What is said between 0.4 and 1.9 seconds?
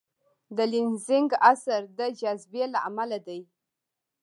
د لینزینګ اثر